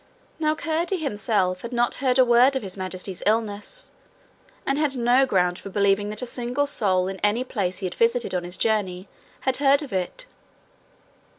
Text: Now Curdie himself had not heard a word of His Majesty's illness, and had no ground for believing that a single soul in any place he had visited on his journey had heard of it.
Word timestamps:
Now 0.39 0.55
Curdie 0.55 0.97
himself 0.97 1.61
had 1.61 1.71
not 1.71 1.93
heard 2.01 2.17
a 2.17 2.25
word 2.25 2.55
of 2.55 2.63
His 2.63 2.75
Majesty's 2.75 3.21
illness, 3.27 3.91
and 4.65 4.79
had 4.79 4.95
no 4.95 5.27
ground 5.27 5.59
for 5.59 5.69
believing 5.69 6.09
that 6.09 6.23
a 6.23 6.25
single 6.25 6.65
soul 6.65 7.07
in 7.07 7.17
any 7.17 7.43
place 7.43 7.77
he 7.77 7.85
had 7.85 7.93
visited 7.93 8.33
on 8.33 8.43
his 8.43 8.57
journey 8.57 9.07
had 9.41 9.57
heard 9.57 9.83
of 9.83 9.93
it. 9.93 10.25